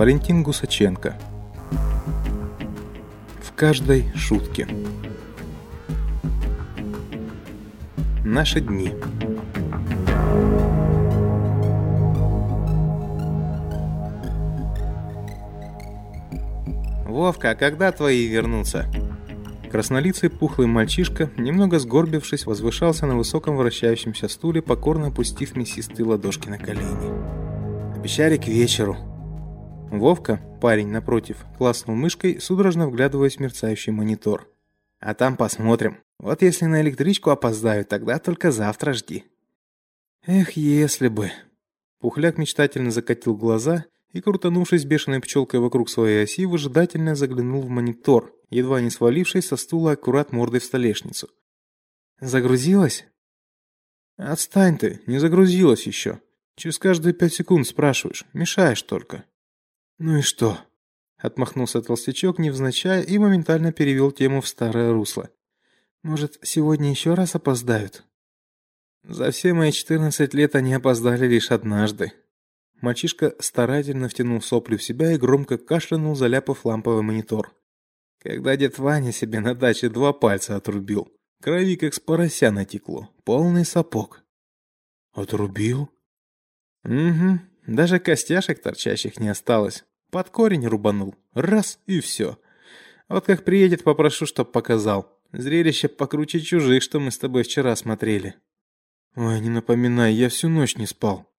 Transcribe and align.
Валентин 0.00 0.42
Гусаченко. 0.42 1.14
В 3.42 3.52
каждой 3.54 4.10
шутке. 4.14 4.66
Наши 8.24 8.62
дни. 8.62 8.94
Вовка, 17.04 17.50
а 17.50 17.54
когда 17.54 17.92
твои 17.92 18.26
вернутся? 18.26 18.86
Краснолицый 19.70 20.30
пухлый 20.30 20.66
мальчишка, 20.66 21.28
немного 21.36 21.78
сгорбившись, 21.78 22.46
возвышался 22.46 23.04
на 23.04 23.16
высоком 23.18 23.58
вращающемся 23.58 24.28
стуле, 24.28 24.62
покорно 24.62 25.08
опустив 25.08 25.56
мясистые 25.56 26.06
ладошки 26.06 26.48
на 26.48 26.56
колени. 26.56 27.98
Обещали 27.98 28.38
к 28.38 28.46
вечеру. 28.46 29.09
Вовка, 29.90 30.40
парень 30.60 30.88
напротив, 30.88 31.44
класснул 31.58 31.96
мышкой, 31.96 32.40
судорожно 32.40 32.88
вглядываясь 32.88 33.36
в 33.36 33.40
мерцающий 33.40 33.92
монитор. 33.92 34.48
А 35.00 35.14
там 35.14 35.36
посмотрим. 35.36 35.98
Вот 36.18 36.42
если 36.42 36.66
на 36.66 36.80
электричку 36.80 37.30
опоздаю, 37.30 37.84
тогда 37.84 38.20
только 38.20 38.52
завтра 38.52 38.92
жди. 38.92 39.24
Эх, 40.26 40.52
если 40.52 41.08
бы. 41.08 41.32
Пухляк 41.98 42.38
мечтательно 42.38 42.92
закатил 42.92 43.36
глаза 43.36 43.86
и, 44.12 44.20
крутанувшись 44.20 44.84
бешеной 44.84 45.20
пчелкой 45.20 45.58
вокруг 45.58 45.90
своей 45.90 46.22
оси, 46.22 46.46
выжидательно 46.46 47.16
заглянул 47.16 47.62
в 47.62 47.68
монитор, 47.68 48.32
едва 48.48 48.80
не 48.80 48.90
свалившись 48.90 49.48
со 49.48 49.56
стула 49.56 49.92
аккурат 49.92 50.32
мордой 50.32 50.60
в 50.60 50.64
столешницу. 50.64 51.28
«Загрузилась?» 52.20 53.06
«Отстань 54.16 54.78
ты, 54.78 55.00
не 55.06 55.18
загрузилась 55.18 55.86
еще. 55.86 56.20
Через 56.54 56.78
каждые 56.78 57.14
пять 57.14 57.34
секунд 57.34 57.66
спрашиваешь, 57.66 58.24
мешаешь 58.34 58.82
только». 58.82 59.24
«Ну 60.00 60.16
и 60.16 60.22
что?» 60.22 60.58
Отмахнулся 61.18 61.82
толстячок 61.82 62.38
невзначай 62.38 63.04
и 63.04 63.18
моментально 63.18 63.70
перевел 63.70 64.10
тему 64.10 64.40
в 64.40 64.48
старое 64.48 64.92
русло. 64.92 65.30
«Может, 66.02 66.38
сегодня 66.42 66.90
еще 66.90 67.14
раз 67.14 67.34
опоздают?» 67.34 68.04
«За 69.04 69.30
все 69.30 69.52
мои 69.52 69.70
четырнадцать 69.70 70.34
лет 70.34 70.56
они 70.56 70.74
опоздали 70.74 71.28
лишь 71.28 71.52
однажды», 71.52 72.12
Мальчишка 72.80 73.34
старательно 73.38 74.08
втянул 74.08 74.40
сопли 74.40 74.76
в 74.76 74.82
себя 74.82 75.12
и 75.12 75.18
громко 75.18 75.58
кашлянул, 75.58 76.16
заляпав 76.16 76.64
ламповый 76.64 77.02
монитор. 77.02 77.54
Когда 78.20 78.56
дед 78.56 78.78
Ваня 78.78 79.12
себе 79.12 79.40
на 79.40 79.54
даче 79.54 79.90
два 79.90 80.12
пальца 80.12 80.56
отрубил, 80.56 81.12
крови 81.42 81.76
как 81.76 81.92
с 81.92 82.00
порося 82.00 82.50
натекло, 82.50 83.10
полный 83.24 83.66
сапог. 83.66 84.24
Отрубил? 85.12 85.90
Угу, 86.84 87.40
даже 87.66 87.98
костяшек 87.98 88.62
торчащих 88.62 89.20
не 89.20 89.28
осталось. 89.28 89.84
Под 90.10 90.30
корень 90.30 90.66
рубанул, 90.66 91.14
раз 91.34 91.78
и 91.86 92.00
все. 92.00 92.38
Вот 93.08 93.26
как 93.26 93.44
приедет, 93.44 93.84
попрошу, 93.84 94.26
чтоб 94.26 94.50
показал. 94.50 95.16
Зрелище 95.32 95.88
покруче 95.88 96.40
чужих, 96.40 96.82
что 96.82 96.98
мы 96.98 97.12
с 97.12 97.18
тобой 97.18 97.44
вчера 97.44 97.76
смотрели. 97.76 98.34
Ой, 99.14 99.40
не 99.40 99.48
напоминай, 99.48 100.12
я 100.12 100.28
всю 100.28 100.48
ночь 100.48 100.76
не 100.76 100.86
спал. 100.86 101.30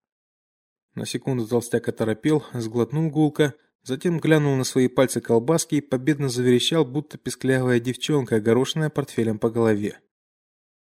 На 0.95 1.05
секунду 1.05 1.47
толстяк 1.47 1.87
оторопел, 1.89 2.45
сглотнул 2.53 3.09
гулко, 3.09 3.53
затем 3.83 4.19
глянул 4.19 4.55
на 4.55 4.63
свои 4.63 4.87
пальцы 4.87 5.19
колбаски 5.19 5.75
и 5.75 5.81
победно 5.81 6.29
заверещал, 6.29 6.85
будто 6.85 7.17
песклявая 7.17 7.79
девчонка, 7.79 8.37
огорошенная 8.37 8.89
портфелем 8.89 9.39
по 9.39 9.49
голове. 9.49 9.99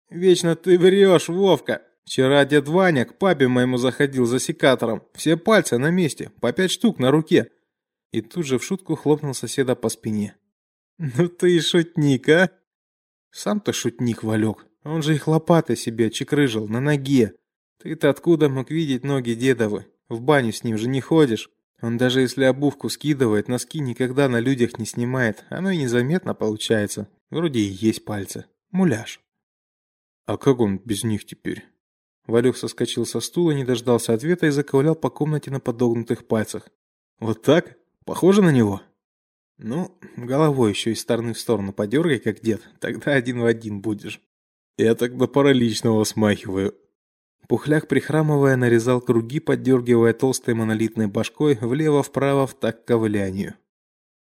«Вечно 0.10 0.56
ты 0.56 0.78
врешь, 0.78 1.28
Вовка! 1.28 1.82
Вчера 2.06 2.46
дед 2.46 2.70
Ваня 2.70 3.04
к 3.04 3.18
папе 3.18 3.50
моему 3.50 3.76
заходил 3.76 4.26
за 4.26 4.40
секатором. 4.40 5.04
Все 5.14 5.36
пальцы 5.36 5.78
на 5.78 5.92
месте, 5.92 6.32
по 6.40 6.52
пять 6.54 6.72
штук 6.72 7.00
на 7.00 7.12
руке». 7.12 7.52
И 8.12 8.22
тут 8.22 8.46
же 8.46 8.58
в 8.58 8.64
шутку 8.64 8.96
хлопнул 8.96 9.34
соседа 9.34 9.76
по 9.76 9.90
спине. 9.90 10.36
«Ну 10.98 11.28
ты 11.28 11.56
и 11.56 11.60
шутник, 11.60 12.30
а?» 12.30 12.52
«Сам-то 13.32 13.74
шутник, 13.74 14.24
Валек. 14.24 14.66
Он 14.84 15.02
же 15.02 15.16
их 15.16 15.28
лопатой 15.28 15.76
себе 15.76 16.10
чекрыжил 16.10 16.68
на 16.68 16.80
ноге. 16.80 17.36
Ты-то 17.80 18.10
откуда 18.10 18.50
мог 18.50 18.72
видеть 18.72 19.04
ноги 19.04 19.34
дедовы? 19.34 19.86
В 20.10 20.22
баню 20.22 20.54
с 20.54 20.64
ним 20.64 20.78
же 20.78 20.88
не 20.88 21.02
ходишь. 21.02 21.50
Он 21.82 21.98
даже 21.98 22.22
если 22.22 22.46
обувку 22.46 22.90
скидывает, 22.90 23.48
носки 23.48 23.80
никогда 23.80 24.28
на 24.30 24.40
людях 24.40 24.80
не 24.80 24.86
снимает. 24.86 25.46
Оно 25.50 25.70
и 25.70 25.78
незаметно 25.78 26.34
получается. 26.34 27.08
Вроде 27.30 27.60
и 27.60 27.64
есть 27.64 28.06
пальцы. 28.06 28.46
Муляж. 28.72 29.20
А 30.26 30.38
как 30.38 30.60
он 30.60 30.80
без 30.80 31.04
них 31.04 31.26
теперь? 31.26 31.66
Валюх 32.26 32.58
соскочил 32.58 33.06
со 33.06 33.20
стула, 33.20 33.52
не 33.52 33.64
дождался 33.64 34.14
ответа 34.14 34.48
и 34.48 34.52
заковылял 34.52 34.96
по 34.96 35.10
комнате 35.10 35.52
на 35.52 35.60
подогнутых 35.60 36.26
пальцах. 36.28 36.68
Вот 37.20 37.42
так? 37.44 37.78
Похоже 38.08 38.42
на 38.42 38.52
него? 38.52 38.82
Ну, 39.58 39.92
головой 40.16 40.70
еще 40.72 40.94
из 40.94 41.02
стороны 41.02 41.34
в 41.34 41.40
сторону 41.40 41.74
подергай, 41.74 42.20
как 42.20 42.40
дед, 42.40 42.62
тогда 42.80 43.12
один 43.12 43.42
в 43.42 43.46
один 43.46 43.82
будешь. 43.82 44.22
Я 44.78 44.96
тогда 44.96 45.28
параличного 45.28 46.06
смахиваю. 46.06 46.74
Пухляк, 47.50 47.90
прихрамывая, 47.90 48.56
нарезал 48.56 49.02
круги, 49.02 49.42
поддергивая 49.42 50.14
толстой 50.14 50.54
монолитной 50.54 51.08
башкой 51.08 51.56
влево-вправо 51.60 52.48
в 52.48 52.54
так 52.54 52.86
ковылянию. 52.86 53.56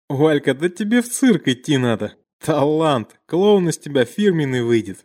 «Валька, 0.08 0.54
да 0.54 0.70
тебе 0.70 1.02
в 1.02 1.10
цирк 1.10 1.48
идти 1.48 1.78
надо! 1.78 2.14
Талант! 2.40 3.20
Клоун 3.26 3.70
из 3.70 3.80
тебя 3.80 4.06
фирменный 4.06 4.62
выйдет!» 4.62 5.04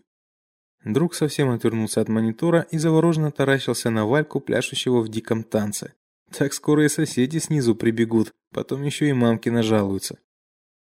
Друг 0.84 1.14
совсем 1.14 1.48
отвернулся 1.48 2.02
от 2.02 2.08
монитора 2.10 2.66
и 2.70 2.76
завороженно 2.76 3.30
таращился 3.30 3.88
на 3.88 4.04
Вальку, 4.04 4.40
пляшущего 4.40 5.00
в 5.00 5.08
диком 5.08 5.42
танце. 5.42 5.94
Так 6.36 6.52
скоро 6.52 6.84
и 6.84 6.88
соседи 6.88 7.38
снизу 7.38 7.74
прибегут, 7.74 8.34
потом 8.52 8.82
еще 8.82 9.08
и 9.08 9.12
мамки 9.12 9.48
нажалуются. 9.48 10.18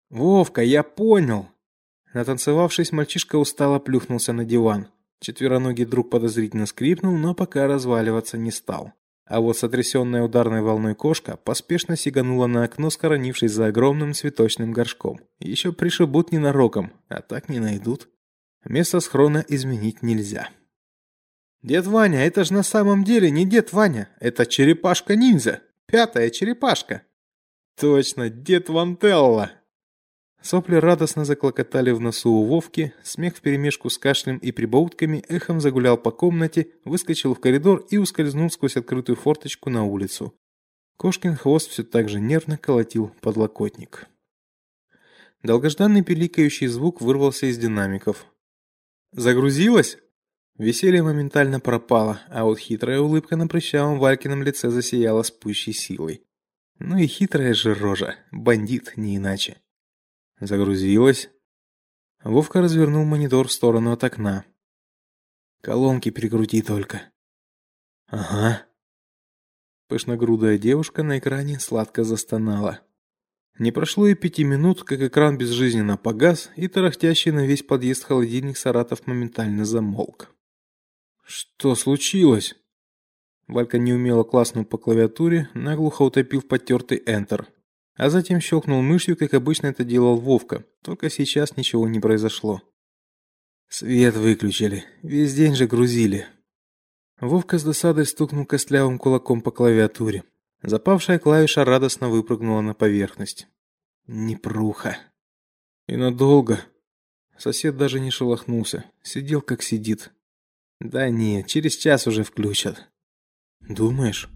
«Вовка, 0.09 0.61
я 0.61 0.83
понял!» 0.83 1.47
Натанцевавшись, 2.13 2.91
мальчишка 2.91 3.35
устало 3.35 3.79
плюхнулся 3.79 4.33
на 4.33 4.45
диван. 4.45 4.87
Четвероногий 5.19 5.85
друг 5.85 6.09
подозрительно 6.09 6.65
скрипнул, 6.65 7.15
но 7.17 7.33
пока 7.33 7.67
разваливаться 7.67 8.37
не 8.37 8.51
стал. 8.51 8.93
А 9.25 9.41
вот 9.41 9.57
сотрясенная 9.57 10.23
ударной 10.23 10.61
волной 10.61 10.95
кошка 10.95 11.37
поспешно 11.37 11.97
сиганула 11.97 12.47
на 12.47 12.63
окно, 12.63 12.89
скоронившись 12.89 13.51
за 13.51 13.67
огромным 13.67 14.13
цветочным 14.13 14.71
горшком. 14.71 15.19
Еще 15.39 15.73
пришибут 15.73 16.31
ненароком, 16.31 16.93
а 17.09 17.21
так 17.21 17.49
не 17.49 17.59
найдут. 17.59 18.07
Место 18.63 19.01
схрона 19.01 19.43
изменить 19.47 20.01
нельзя. 20.01 20.49
Дед 21.67 21.85
Ваня, 21.85 22.25
это 22.25 22.45
же 22.45 22.53
на 22.53 22.63
самом 22.63 23.03
деле 23.03 23.29
не 23.29 23.45
дед 23.45 23.73
Ваня, 23.73 24.07
это 24.21 24.45
черепашка-ниндзя, 24.45 25.63
пятая 25.85 26.29
черепашка. 26.29 27.01
Точно, 27.77 28.29
дед 28.29 28.69
Вантелла. 28.69 29.51
Сопли 30.41 30.75
радостно 30.75 31.25
заклокотали 31.25 31.91
в 31.91 31.99
носу 31.99 32.31
у 32.31 32.45
Вовки, 32.45 32.93
смех 33.03 33.35
вперемешку 33.35 33.89
с 33.89 33.97
кашлем 33.97 34.37
и 34.37 34.53
прибаутками 34.53 35.25
эхом 35.27 35.59
загулял 35.59 35.97
по 35.97 36.11
комнате, 36.11 36.69
выскочил 36.85 37.35
в 37.35 37.41
коридор 37.41 37.85
и 37.89 37.97
ускользнул 37.97 38.49
сквозь 38.49 38.77
открытую 38.77 39.17
форточку 39.17 39.69
на 39.69 39.83
улицу. 39.83 40.33
Кошкин 40.95 41.35
хвост 41.35 41.69
все 41.69 41.83
так 41.83 42.07
же 42.07 42.21
нервно 42.21 42.57
колотил 42.57 43.11
подлокотник. 43.19 44.07
Долгожданный 45.43 46.01
пиликающий 46.01 46.67
звук 46.67 47.01
вырвался 47.01 47.47
из 47.47 47.57
динамиков. 47.57 48.25
«Загрузилась?» 49.11 49.97
Веселье 50.57 51.03
моментально 51.03 51.59
пропало, 51.59 52.21
а 52.29 52.43
вот 52.43 52.57
хитрая 52.57 52.99
улыбка 52.99 53.35
на 53.35 53.47
прыщавом 53.47 53.99
Валькином 53.99 54.41
лице 54.41 54.69
засияла 54.71 55.21
с 55.21 55.29
пущей 55.29 55.73
силой. 55.73 56.23
Ну 56.79 56.97
и 56.97 57.05
хитрая 57.05 57.53
же 57.53 57.75
рожа, 57.75 58.15
бандит 58.31 58.93
не 58.97 59.17
иначе. 59.17 59.61
Загрузилась. 60.39 61.29
Вовка 62.23 62.61
развернул 62.61 63.05
монитор 63.05 63.47
в 63.47 63.51
сторону 63.51 63.91
от 63.91 64.03
окна. 64.03 64.45
Колонки 65.61 66.09
прикрути 66.09 66.63
только. 66.63 67.03
Ага. 68.07 68.65
Пышногрудая 69.87 70.57
девушка 70.57 71.03
на 71.03 71.19
экране 71.19 71.59
сладко 71.59 72.03
застонала. 72.03 72.81
Не 73.59 73.71
прошло 73.71 74.07
и 74.07 74.15
пяти 74.15 74.43
минут, 74.43 74.83
как 74.83 75.01
экран 75.01 75.37
безжизненно 75.37 75.97
погас, 75.97 76.51
и 76.55 76.67
тарахтящий 76.67 77.31
на 77.31 77.45
весь 77.45 77.63
подъезд 77.63 78.03
холодильник 78.03 78.57
Саратов 78.57 79.05
моментально 79.07 79.65
замолк. 79.65 80.36
Что 81.27 81.75
случилось? 81.75 82.55
Валька 83.47 83.77
неумело 83.77 84.23
класснул 84.23 84.65
по 84.65 84.77
клавиатуре, 84.77 85.49
наглухо 85.53 86.01
утопив 86.01 86.47
потертый 86.47 87.03
Enter 87.05 87.45
а 87.97 88.09
затем 88.09 88.39
щелкнул 88.39 88.81
мышью, 88.81 89.17
как 89.17 89.33
обычно 89.33 89.67
это 89.67 89.83
делал 89.83 90.17
Вовка. 90.17 90.63
Только 90.83 91.09
сейчас 91.09 91.57
ничего 91.57 91.87
не 91.87 91.99
произошло. 91.99 92.61
Свет 93.67 94.15
выключили. 94.15 94.85
Весь 95.01 95.33
день 95.33 95.55
же 95.55 95.67
грузили. 95.67 96.27
Вовка 97.19 97.57
с 97.57 97.63
досадой 97.63 98.05
стукнул 98.05 98.45
костлявым 98.45 98.99
кулаком 98.99 99.41
по 99.41 99.51
клавиатуре. 99.51 100.23
Запавшая 100.61 101.19
клавиша 101.19 101.65
радостно 101.65 102.09
выпрыгнула 102.09 102.61
на 102.61 102.73
поверхность. 102.73 103.47
Непруха. 104.05 104.97
И 105.87 105.95
надолго. 105.95 106.61
Сосед 107.37 107.77
даже 107.77 107.99
не 107.99 108.11
шелохнулся, 108.11 108.85
сидел 109.01 109.41
как 109.41 109.63
сидит. 109.63 110.11
Да 110.79 111.09
нет, 111.09 111.47
через 111.47 111.75
час 111.75 112.07
уже 112.07 112.23
включат. 112.23 112.87
Думаешь? 113.67 114.29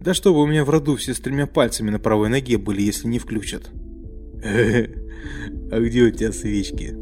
Да 0.00 0.14
чтобы 0.14 0.42
у 0.42 0.46
меня 0.46 0.64
в 0.64 0.70
роду 0.70 0.96
все 0.96 1.14
с 1.14 1.20
тремя 1.20 1.46
пальцами 1.46 1.90
на 1.90 1.98
правой 1.98 2.28
ноге 2.28 2.58
были, 2.58 2.82
если 2.82 3.08
не 3.08 3.18
включат. 3.18 3.70
А 5.72 5.78
где 5.78 6.02
у 6.02 6.10
тебя 6.10 6.32
свечки? 6.32 6.96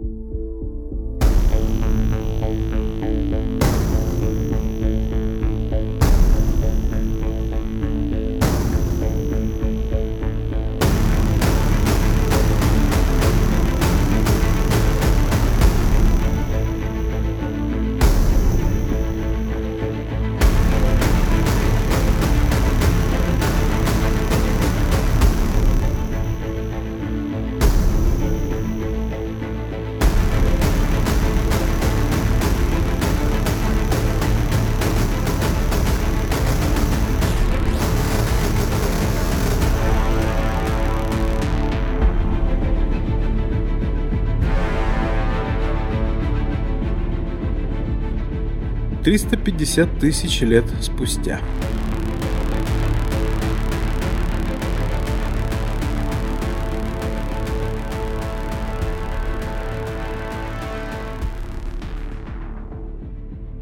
350 49.08 50.00
тысяч 50.00 50.42
лет 50.42 50.66
спустя. 50.82 51.40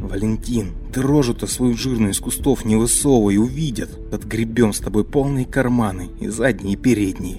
Валентин, 0.00 0.72
ты 0.92 1.00
рожу-то 1.00 1.46
свою 1.46 1.76
жирную 1.76 2.10
из 2.10 2.18
кустов 2.18 2.64
не 2.64 2.74
высовывай, 2.74 3.38
увидят. 3.38 3.90
Отгребем 4.12 4.72
с 4.72 4.80
тобой 4.80 5.04
полные 5.04 5.46
карманы, 5.46 6.08
и 6.18 6.26
задние, 6.26 6.72
и 6.72 6.76
передние. 6.76 7.38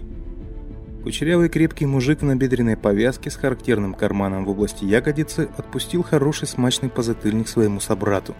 Кучерявый 1.07 1.47
крепкий 1.47 1.85
мужик 1.85 2.19
в 2.19 2.25
набедренной 2.25 2.75
повязке 2.75 3.31
с 3.31 3.37
характерным 3.37 3.93
карманом 3.93 4.43
в 4.43 4.49
области 4.49 4.83
ягодицы 4.83 5.47
отпустил 5.55 6.03
хороший 6.03 6.49
смачный 6.49 6.89
позатыльник 6.89 7.47
своему 7.47 7.79
собрату. 7.79 8.35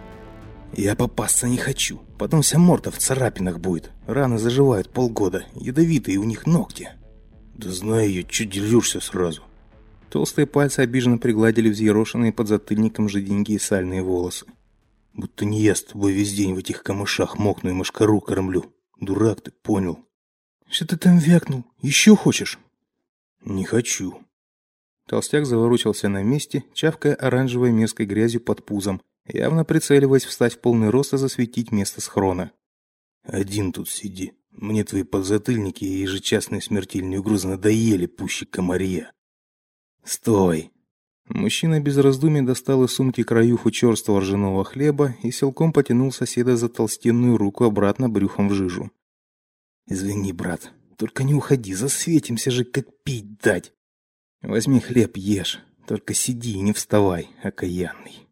«Я 0.76 0.94
попасться 0.94 1.48
не 1.48 1.56
хочу. 1.56 2.02
Потом 2.18 2.42
вся 2.42 2.58
морда 2.58 2.90
в 2.90 2.98
царапинах 2.98 3.58
будет. 3.58 3.90
Раны 4.06 4.36
заживают 4.36 4.90
полгода. 4.90 5.46
Ядовитые 5.54 6.18
у 6.18 6.24
них 6.24 6.44
ногти». 6.44 6.90
«Да 7.54 7.70
знаю 7.70 8.12
я, 8.12 8.22
чё 8.22 8.44
дерёшься 8.44 9.00
сразу?» 9.00 9.44
Толстые 10.10 10.46
пальцы 10.46 10.80
обиженно 10.80 11.16
пригладили 11.16 11.70
взъерошенные 11.70 12.34
под 12.34 12.48
затыльником 12.48 13.08
жиденькие 13.08 13.60
сальные 13.60 14.02
волосы. 14.02 14.44
«Будто 15.14 15.46
не 15.46 15.62
я 15.62 15.74
с 15.74 15.84
тобой 15.84 16.12
весь 16.12 16.34
день 16.34 16.54
в 16.54 16.58
этих 16.58 16.82
камышах 16.82 17.38
мокну 17.38 17.70
и 17.70 17.72
мошкару 17.72 18.20
кормлю. 18.20 18.66
Дурак 19.00 19.40
ты, 19.40 19.52
понял?» 19.52 20.04
Что 20.70 20.86
ты 20.86 20.96
там 20.96 21.18
вякнул? 21.18 21.64
Еще 21.80 22.14
хочешь? 22.14 22.58
Не 23.44 23.64
хочу. 23.64 24.20
Толстяк 25.06 25.46
заворочился 25.46 26.08
на 26.08 26.22
месте, 26.22 26.64
чавкая 26.74 27.14
оранжевой 27.14 27.72
мерзкой 27.72 28.04
грязью 28.04 28.42
под 28.42 28.64
пузом, 28.64 29.00
явно 29.26 29.64
прицеливаясь 29.64 30.26
встать 30.26 30.54
в 30.54 30.60
полный 30.60 30.90
рост 30.90 31.14
и 31.14 31.16
засветить 31.16 31.72
место 31.72 32.02
схрона. 32.02 32.52
Один 33.22 33.72
тут 33.72 33.88
сиди. 33.88 34.32
Мне 34.50 34.84
твои 34.84 35.04
подзатыльники 35.04 35.84
и 35.84 36.00
ежечасные 36.00 36.60
смертельные 36.60 37.20
угрозы 37.20 37.48
надоели 37.48 38.06
пуще 38.06 38.44
комарья. 38.44 39.12
Стой. 40.04 40.72
Мужчина 41.28 41.80
без 41.80 41.96
раздумий 41.98 42.42
достал 42.42 42.84
из 42.84 42.92
сумки 42.92 43.22
краюху 43.22 43.70
черствого 43.70 44.20
ржаного 44.20 44.64
хлеба 44.64 45.14
и 45.22 45.30
силком 45.30 45.72
потянул 45.72 46.12
соседа 46.12 46.56
за 46.56 46.68
толстенную 46.68 47.36
руку 47.36 47.64
обратно 47.64 48.08
брюхом 48.08 48.48
в 48.48 48.54
жижу. 48.54 48.90
Извини, 49.88 50.32
брат, 50.32 50.72
только 50.96 51.24
не 51.24 51.34
уходи, 51.34 51.74
засветимся 51.74 52.50
же, 52.50 52.64
как 52.64 52.86
пить 53.04 53.38
дать. 53.38 53.72
Возьми 54.42 54.80
хлеб, 54.80 55.16
ешь, 55.16 55.60
только 55.86 56.14
сиди 56.14 56.52
и 56.52 56.60
не 56.60 56.72
вставай, 56.72 57.28
окаянный. 57.42 58.28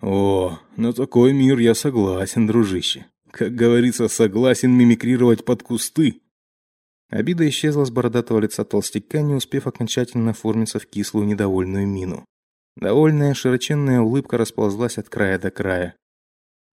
О, 0.00 0.58
на 0.76 0.92
такой 0.92 1.32
мир 1.32 1.58
я 1.58 1.74
согласен, 1.74 2.46
дружище. 2.46 3.06
Как 3.30 3.54
говорится, 3.54 4.08
согласен 4.08 4.72
мимикрировать 4.72 5.44
под 5.44 5.62
кусты. 5.62 6.20
Обида 7.08 7.48
исчезла 7.48 7.84
с 7.84 7.90
бородатого 7.90 8.40
лица 8.40 8.64
толстяка, 8.64 9.22
не 9.22 9.34
успев 9.34 9.66
окончательно 9.66 10.32
оформиться 10.32 10.78
в 10.78 10.86
кислую 10.86 11.26
недовольную 11.26 11.86
мину. 11.86 12.24
Довольная 12.76 13.34
широченная 13.34 14.00
улыбка 14.00 14.38
расползлась 14.38 14.98
от 14.98 15.08
края 15.08 15.38
до 15.38 15.50
края. 15.50 15.94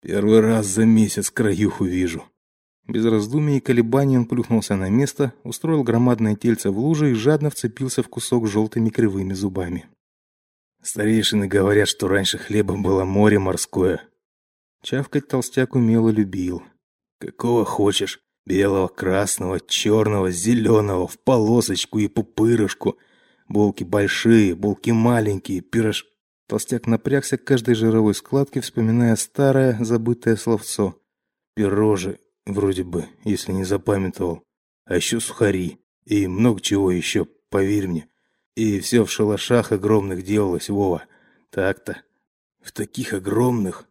Первый 0.02 0.40
раз 0.40 0.66
за 0.66 0.86
месяц 0.86 1.30
краюху 1.30 1.86
вижу. 1.86 2.24
Без 2.90 3.06
раздумий 3.06 3.58
и 3.58 3.60
колебаний 3.60 4.18
он 4.18 4.26
плюхнулся 4.26 4.76
на 4.76 4.90
место, 4.90 5.32
устроил 5.44 5.84
громадное 5.84 6.36
тельце 6.36 6.72
в 6.72 6.80
луже 6.80 7.12
и 7.12 7.14
жадно 7.14 7.52
вцепился 7.52 8.02
в 8.02 8.10
кусок 8.10 8.48
желтыми 8.48 8.90
кривыми 8.90 9.34
зубами. 9.34 9.86
Старейшины 10.82 11.48
говорят, 11.48 11.88
что 11.88 12.08
раньше 12.08 12.40
хлеба 12.40 12.76
было 12.78 13.04
море 13.04 13.38
морское. 13.38 14.02
Чавкать 14.82 15.28
толстяк 15.28 15.76
умело 15.76 16.10
любил. 16.10 16.64
Какого 17.20 17.64
хочешь, 17.64 18.22
белого, 18.48 18.88
красного, 18.88 19.60
черного, 19.60 20.32
зеленого, 20.32 21.08
в 21.08 21.20
полосочку 21.20 22.00
и 22.00 22.08
пупырышку. 22.08 22.98
Булки 23.48 23.84
большие, 23.84 24.56
булки 24.56 24.90
маленькие, 24.90 25.62
пирож... 25.62 26.08
Толстяк 26.48 26.88
напрягся 26.88 27.38
к 27.38 27.44
каждой 27.44 27.76
жировой 27.76 28.16
складке, 28.16 28.62
вспоминая 28.62 29.16
старое, 29.16 29.78
забытое 29.80 30.36
словцо. 30.38 30.96
Пирожи 31.54 32.18
Вроде 32.46 32.84
бы, 32.84 33.06
если 33.24 33.52
не 33.52 33.64
запамятовал. 33.64 34.44
А 34.86 34.96
еще 34.96 35.20
сухари. 35.20 35.80
И 36.06 36.28
много 36.28 36.62
чего 36.62 36.92
еще, 36.92 37.26
поверь 37.50 37.88
мне. 37.88 38.10
И 38.56 38.80
все 38.80 39.06
в 39.06 39.12
шалашах 39.12 39.72
огромных 39.72 40.24
делалось, 40.24 40.70
Вова. 40.70 41.04
Так-то. 41.52 42.02
В 42.62 42.72
таких 42.72 43.14
огромных. 43.14 43.88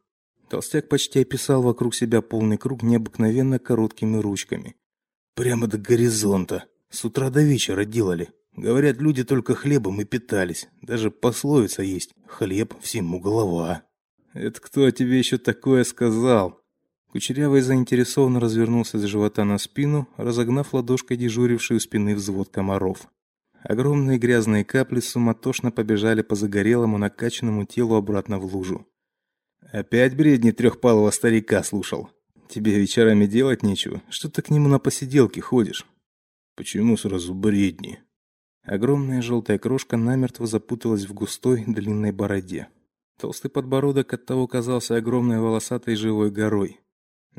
Толстяк 0.49 0.89
почти 0.89 1.21
описал 1.21 1.63
вокруг 1.63 1.95
себя 1.95 2.23
полный 2.23 2.59
круг 2.59 2.83
необыкновенно 2.83 3.59
короткими 3.59 4.19
ручками. 4.19 4.77
Прямо 5.35 5.67
до 5.67 5.79
горизонта. 5.79 6.65
С 6.91 7.05
утра 7.05 7.31
до 7.31 7.43
вечера 7.43 7.85
делали. 7.85 8.31
Говорят, 8.57 8.97
люди 8.97 9.23
только 9.23 9.55
хлебом 9.55 10.01
и 10.01 10.05
питались. 10.05 10.69
Даже 10.83 11.11
пословица 11.11 11.83
есть: 11.83 12.13
хлеб 12.27 12.75
всему 12.81 13.21
голова. 13.21 13.85
Это 14.35 14.61
кто 14.61 14.91
тебе 14.91 15.19
еще 15.19 15.39
такое 15.39 15.85
сказал? 15.85 16.58
Кучерявый 17.11 17.63
заинтересованно 17.63 18.39
развернулся 18.39 18.99
с 18.99 19.03
живота 19.03 19.45
на 19.45 19.59
спину, 19.59 20.07
разогнав 20.17 20.75
ладошкой 20.75 21.17
дежуривший 21.17 21.79
у 21.79 21.81
спины 21.81 22.15
взвод 22.15 22.51
комаров. 22.51 23.09
Огромные 23.63 24.19
грязные 24.19 24.65
капли 24.65 25.01
суматошно 25.01 25.71
побежали 25.71 26.23
по 26.23 26.35
загорелому 26.35 26.99
накачанному 26.99 27.65
телу 27.65 27.95
обратно 27.95 28.39
в 28.39 28.55
лужу. 28.55 28.87
Опять 29.73 30.17
бредни 30.17 30.51
трехпалого 30.51 31.11
старика 31.11 31.63
слушал. 31.63 32.11
Тебе 32.49 32.79
вечерами 32.79 33.27
делать 33.27 33.63
нечего, 33.63 34.03
что 34.09 34.31
ты 34.31 34.43
к 34.43 34.51
нему 34.51 34.69
на 34.69 34.79
посиделки 34.79 35.41
ходишь? 35.41 35.87
Почему 36.57 36.97
сразу 36.97 37.35
бредни? 37.35 38.01
Огромная 38.63 39.23
желтая 39.23 39.59
крошка 39.59 39.97
намертво 39.97 40.47
запуталась 40.47 41.07
в 41.07 41.15
густой 41.15 41.65
длинной 41.67 42.13
бороде. 42.13 42.69
Толстый 43.19 43.49
подбородок 43.49 44.13
оттого 44.13 44.47
казался 44.47 44.97
огромной 44.97 45.41
волосатой 45.41 45.97
живой 45.97 46.31
горой. 46.31 46.81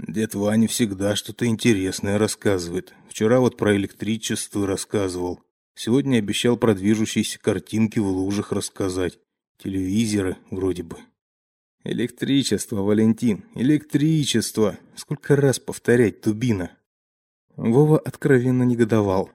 Дед 0.08 0.34
Ваня 0.34 0.68
всегда 0.70 1.16
что-то 1.16 1.46
интересное 1.46 2.18
рассказывает. 2.18 2.94
Вчера 3.10 3.42
вот 3.42 3.58
про 3.58 3.76
электричество 3.76 4.66
рассказывал. 4.66 5.42
Сегодня 5.76 6.18
обещал 6.18 6.56
про 6.56 6.74
движущиеся 6.74 7.38
картинки 7.40 8.00
в 8.00 8.08
лужах 8.08 8.54
рассказать. 8.54 9.20
Телевизоры 9.62 10.38
вроде 10.52 10.84
бы. 10.84 10.98
Электричество, 11.84 12.78
Валентин, 12.78 13.44
электричество. 13.56 14.78
Сколько 14.96 15.36
раз 15.36 15.60
повторять, 15.60 16.22
тубина? 16.22 16.72
Вова 17.58 18.00
откровенно 18.00 18.64
негодовал. 18.64 19.32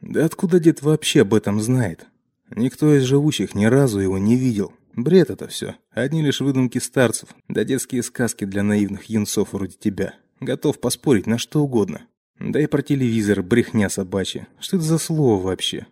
Да 0.00 0.24
откуда 0.24 0.58
дед 0.58 0.82
вообще 0.82 1.20
об 1.20 1.32
этом 1.32 1.60
знает? 1.60 2.06
Никто 2.50 2.92
из 2.94 3.04
живущих 3.04 3.54
ни 3.54 3.66
разу 3.66 4.00
его 4.00 4.18
не 4.18 4.36
видел. 4.36 4.72
Бред 4.96 5.30
это 5.30 5.48
все. 5.48 5.76
Одни 5.90 6.22
лишь 6.22 6.40
выдумки 6.40 6.78
старцев, 6.78 7.30
да 7.48 7.64
детские 7.64 8.02
сказки 8.02 8.44
для 8.44 8.62
наивных 8.62 9.06
юнцов 9.06 9.52
вроде 9.52 9.76
тебя. 9.76 10.14
Готов 10.40 10.80
поспорить 10.80 11.26
на 11.26 11.38
что 11.38 11.62
угодно. 11.62 12.06
Да 12.38 12.60
и 12.60 12.66
про 12.66 12.82
телевизор 12.82 13.42
брехня 13.42 13.88
собачья. 13.88 14.48
Что 14.60 14.76
это 14.76 14.84
за 14.84 14.98
слово 14.98 15.42
вообще? 15.42 15.86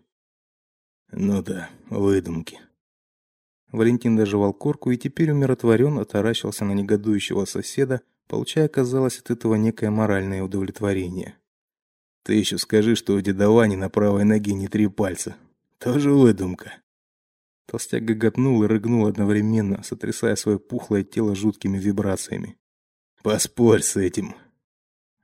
Ну 1.11 1.43
да, 1.43 1.69
выдумки. 1.89 2.61
Валентин 3.71 4.17
доживал 4.17 4.53
корку 4.53 4.91
и 4.91 4.99
теперь 4.99 5.33
умиротворенно 5.33 6.05
таращился 6.05 6.65
на 6.65 6.73
негодующего 6.73 7.45
соседа, 7.45 8.03
получая, 8.29 8.69
казалось, 8.69 9.19
от 9.19 9.31
этого 9.31 9.55
некое 9.55 9.91
моральное 9.91 10.43
удовлетворение. 10.43 11.37
Ты 12.23 12.35
еще 12.35 12.59
скажи, 12.59 12.95
что 12.95 13.15
у 13.15 13.21
деда 13.21 13.51
Вани 13.51 13.77
на 13.77 13.89
правой 13.89 14.25
ноге 14.25 14.53
не 14.55 14.69
три 14.69 14.87
пальца. 14.87 15.37
Тоже 15.79 16.13
выдумка. 16.13 16.82
Толстяк 17.67 18.05
гоготнул 18.05 18.63
и 18.63 18.67
рыгнул 18.67 19.07
одновременно, 19.07 19.83
сотрясая 19.83 20.37
свое 20.37 20.59
пухлое 20.59 21.05
тело 21.05 21.35
жуткими 21.35 21.79
вибрациями. 21.79 22.57
Поспорь 23.23 23.83
с 23.83 23.97
этим. 23.97 24.35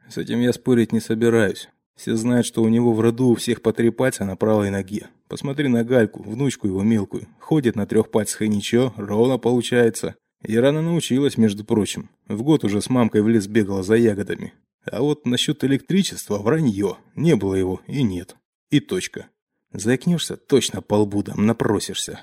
С 0.09 0.19
этим 0.19 0.41
я 0.41 0.53
спорить 0.53 0.93
не 0.93 1.01
собираюсь. 1.01 1.69
Все 1.97 2.15
знают, 2.15 2.47
что 2.47 2.63
у 2.63 2.69
него 2.69 2.93
в 2.93 3.01
роду 3.01 3.31
у 3.31 3.35
всех 3.35 3.61
по 3.61 3.73
три 3.73 3.91
пальца 3.91 4.25
на 4.25 4.37
правой 4.37 4.71
ноге. 4.71 5.09
Посмотри 5.27 5.67
на 5.69 5.83
Гальку, 5.83 6.23
внучку 6.23 6.69
его 6.69 6.83
мелкую. 6.83 7.27
Ходит 7.41 7.75
на 7.75 7.87
трех 7.87 8.11
пальцах 8.13 8.43
и 8.43 8.49
ничего, 8.49 8.95
ровно 8.97 9.37
получается. 9.37 10.15
И 10.43 10.57
рано 10.57 10.81
научилась, 10.81 11.37
между 11.37 11.65
прочим. 11.65 12.09
В 12.29 12.43
год 12.43 12.63
уже 12.63 12.81
с 12.81 12.89
мамкой 12.89 13.23
в 13.23 13.29
лес 13.29 13.49
бегала 13.49 13.83
за 13.83 13.97
ягодами. 13.97 14.55
А 14.85 15.03
вот 15.03 15.27
насчет 15.27 15.65
электричества 15.65 16.39
вранье. 16.39 16.99
Не 17.17 17.35
было 17.35 17.57
его 17.57 17.81
и 17.89 18.05
нет. 18.05 18.37
И 18.71 18.79
точка. 18.79 19.27
Заикнешься, 19.73 20.37
точно 20.37 20.83
по 20.83 20.95
лбу 20.95 21.23
дам, 21.23 21.47
напросишься. 21.47 22.21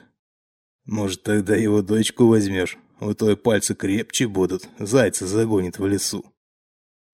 Может, 0.85 1.23
тогда 1.23 1.55
его 1.55 1.81
дочку 1.81 2.27
возьмешь? 2.27 2.77
У 2.99 3.13
той 3.13 3.35
пальцы 3.35 3.75
крепче 3.75 4.27
будут, 4.27 4.69
зайца 4.79 5.27
загонит 5.27 5.79
в 5.79 5.85
лесу. 5.85 6.25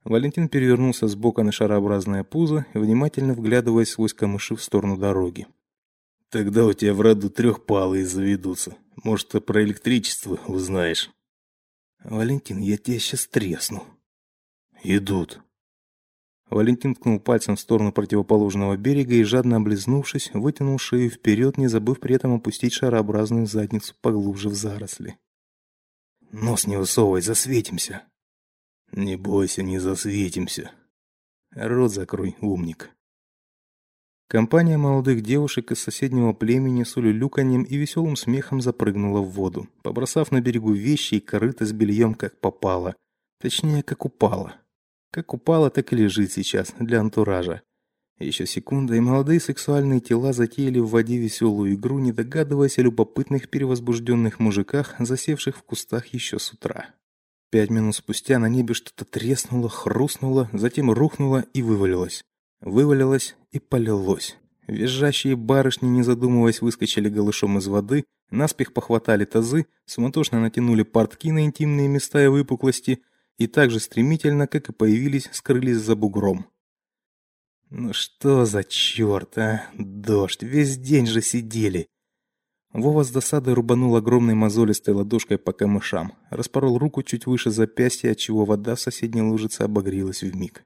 Валентин 0.04 0.50
перевернулся 0.50 1.08
с 1.08 1.16
на 1.16 1.52
шарообразное 1.52 2.24
пузо, 2.24 2.66
внимательно 2.74 3.34
вглядываясь 3.34 3.90
сквозь 3.90 4.14
камыши 4.14 4.56
в 4.56 4.64
сторону 4.64 4.98
дороги. 4.98 5.48
Тогда 6.32 6.66
у 6.66 6.72
тебя 6.72 6.94
в 6.94 7.02
роду 7.02 7.30
трехпалые 7.30 8.06
заведутся. 8.06 8.78
Может, 9.04 9.30
ты 9.30 9.42
про 9.42 9.64
электричество 9.64 10.40
узнаешь. 10.48 11.12
Валентин, 12.06 12.60
я 12.60 12.78
тебя 12.78 13.00
сейчас 13.00 13.28
тресну. 13.28 13.84
Идут. 14.82 15.42
Валентин 16.52 16.96
ткнул 16.96 17.22
пальцем 17.22 17.56
в 17.56 17.62
сторону 17.62 17.94
противоположного 17.94 18.76
берега 18.76 19.16
и, 19.16 19.24
жадно 19.24 19.56
облизнувшись, 19.56 20.32
вытянул 20.34 20.78
шею 20.78 21.10
вперед, 21.10 21.58
не 21.58 21.68
забыв 21.68 22.02
при 22.02 22.16
этом 22.16 22.36
опустить 22.36 22.74
шарообразную 22.74 23.48
задницу 23.48 23.96
поглубже 24.02 24.50
в 24.50 24.54
заросли. 24.54 25.18
«Нос 26.34 26.68
не 26.68 26.76
высовывай, 26.76 27.22
засветимся!» 27.22 28.04
«Не 28.92 29.16
бойся, 29.16 29.64
не 29.64 29.80
засветимся!» 29.80 30.72
«Рот 31.56 31.94
закрой, 31.94 32.36
умник!» 32.42 32.92
Компания 34.28 34.78
молодых 34.78 35.22
девушек 35.22 35.72
из 35.72 35.82
соседнего 35.82 36.34
племени 36.34 36.84
с 36.84 36.98
улюлюканьем 36.98 37.64
и 37.64 37.78
веселым 37.78 38.18
смехом 38.18 38.62
запрыгнула 38.62 39.22
в 39.22 39.30
воду, 39.30 39.70
побросав 39.84 40.32
на 40.32 40.42
берегу 40.42 40.74
вещи 40.74 41.16
и 41.16 41.20
корыто 41.22 41.66
с 41.66 41.72
бельем 41.72 42.14
как 42.14 42.40
попало. 42.40 42.96
Точнее, 43.40 43.84
как 43.84 44.06
упало. 44.06 44.61
Как 45.12 45.34
упала, 45.34 45.70
так 45.70 45.92
и 45.92 45.96
лежит 45.98 46.32
сейчас, 46.32 46.74
для 46.80 47.02
антуража. 47.02 47.62
Еще 48.18 48.46
секунда, 48.46 48.96
и 48.96 49.00
молодые 49.00 49.40
сексуальные 49.40 50.00
тела 50.00 50.32
затеяли 50.32 50.80
в 50.80 50.90
воде 50.90 51.18
веселую 51.18 51.74
игру, 51.74 52.00
не 52.00 52.12
догадываясь 52.12 52.78
о 52.78 52.84
любопытных 52.84 53.50
перевозбужденных 53.50 54.40
мужиках, 54.40 54.96
засевших 55.00 55.58
в 55.58 55.64
кустах 55.64 56.08
еще 56.08 56.40
с 56.40 56.54
утра. 56.54 56.92
Пять 57.50 57.70
минут 57.70 57.96
спустя 57.96 58.40
на 58.40 58.48
небе 58.48 58.74
что-то 58.74 59.04
треснуло, 59.04 59.68
хрустнуло, 59.68 60.50
затем 60.54 60.92
рухнуло 60.92 61.44
и 61.54 61.62
вывалилось. 61.62 62.24
Вывалилось 62.62 63.36
и 63.52 63.60
полилось. 63.60 64.38
Визжащие 64.68 65.36
барышни, 65.36 65.88
не 65.88 66.04
задумываясь, 66.04 66.62
выскочили 66.62 67.10
голышом 67.10 67.58
из 67.58 67.68
воды, 67.68 68.06
наспех 68.30 68.72
похватали 68.72 69.26
тазы, 69.26 69.66
суматошно 69.86 70.40
натянули 70.40 70.84
портки 70.84 71.32
на 71.32 71.44
интимные 71.44 71.90
места 71.90 72.24
и 72.24 72.28
выпуклости 72.28 73.02
и 73.38 73.48
так 73.48 73.72
же 73.72 73.80
стремительно, 73.80 74.48
как 74.48 74.70
и 74.70 74.74
появились, 74.74 75.30
скрылись 75.32 75.78
за 75.78 75.96
бугром. 75.96 76.48
Ну 77.70 77.94
что 77.94 78.46
за 78.46 78.64
черт, 78.64 79.38
а? 79.38 79.70
Дождь, 79.74 80.44
весь 80.44 80.78
день 80.78 81.08
же 81.08 81.22
сидели. 81.22 81.88
Вова 82.74 83.04
с 83.04 83.12
досадой 83.12 83.54
рубанул 83.54 83.96
огромной 83.96 84.34
мозолистой 84.34 84.94
ладошкой 84.94 85.38
по 85.38 85.52
камышам, 85.52 86.14
распорол 86.30 86.78
руку 86.78 87.04
чуть 87.04 87.26
выше 87.26 87.50
запястья, 87.50 88.12
отчего 88.12 88.46
вода 88.46 88.76
в 88.76 88.82
соседней 88.82 89.22
лужице 89.22 89.62
обогрелась 89.62 90.22
вмиг. 90.22 90.64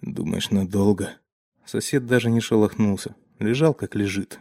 Думаешь, 0.00 0.50
надолго? 0.50 1.18
Сосед 1.66 2.06
даже 2.06 2.30
не 2.30 2.40
шелохнулся, 2.40 3.14
лежал 3.38 3.74
как 3.74 3.94
лежит. 3.94 4.40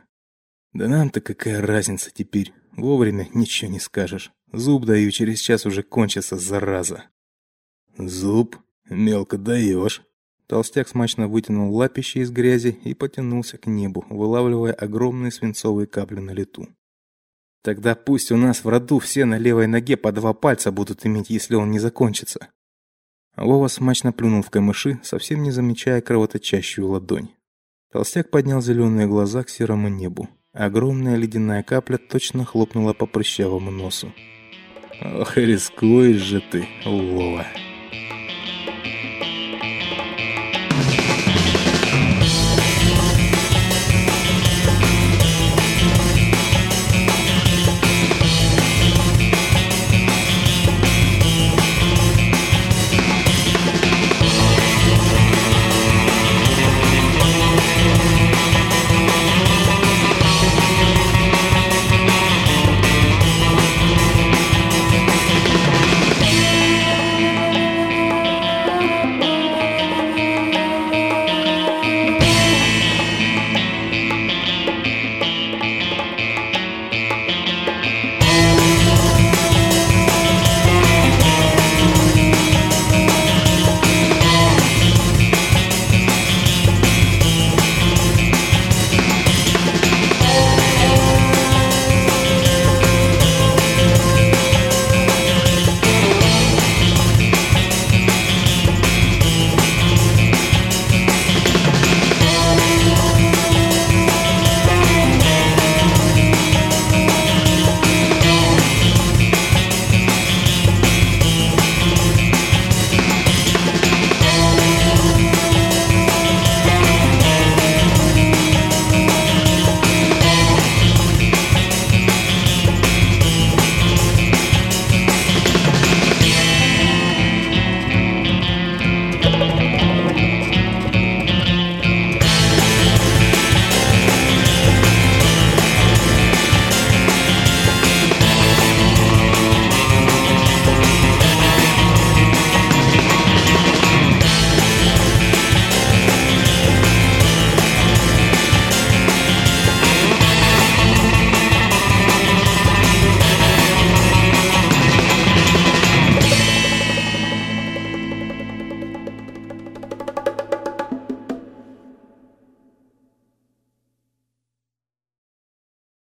Да 0.74 0.88
нам-то 0.88 1.20
какая 1.20 1.62
разница 1.62 2.12
теперь? 2.12 2.54
Вовремя 2.72 3.28
ничего 3.34 3.72
не 3.72 3.80
скажешь. 3.80 4.32
Зуб 4.52 4.86
даю, 4.86 5.12
через 5.12 5.40
час 5.40 5.66
уже 5.66 5.84
кончится, 5.84 6.38
зараза. 6.38 7.06
Зуб? 7.98 8.58
Мелко 8.90 9.38
даешь. 9.38 10.02
Толстяк 10.48 10.88
смачно 10.88 11.28
вытянул 11.28 11.76
лапище 11.76 12.22
из 12.22 12.32
грязи 12.32 12.80
и 12.84 12.96
потянулся 12.96 13.60
к 13.60 13.68
небу, 13.68 14.04
вылавливая 14.10 14.74
огромные 14.74 15.32
свинцовые 15.32 15.86
капли 15.86 16.20
на 16.20 16.32
лету. 16.32 16.68
Тогда 17.62 17.94
пусть 17.94 18.32
у 18.32 18.38
нас 18.38 18.64
в 18.64 18.68
роду 18.68 18.98
все 18.98 19.26
на 19.26 19.38
левой 19.38 19.68
ноге 19.68 19.96
по 19.96 20.12
два 20.12 20.34
пальца 20.34 20.72
будут 20.72 21.06
иметь, 21.06 21.30
если 21.30 21.54
он 21.54 21.70
не 21.70 21.78
закончится. 21.78 22.48
Вова 23.36 23.68
смачно 23.68 24.12
плюнул 24.12 24.42
в 24.42 24.50
камыши, 24.50 25.00
совсем 25.04 25.44
не 25.44 25.52
замечая 25.52 26.02
кровоточащую 26.02 26.88
ладонь. 26.88 27.30
Толстяк 27.92 28.32
поднял 28.32 28.62
зеленые 28.62 29.08
глаза 29.08 29.44
к 29.44 29.50
серому 29.50 29.90
небу. 29.90 30.30
Огромная 30.54 31.16
ледяная 31.16 31.62
капля 31.62 31.98
точно 31.98 32.44
хлопнула 32.44 32.94
по 32.94 33.06
прыщавому 33.06 33.70
носу. 33.70 34.12
Ох, 35.02 35.38
рискуешь 35.38 36.22
же 36.22 36.42
ты, 36.42 36.68
Вова. 36.84 37.46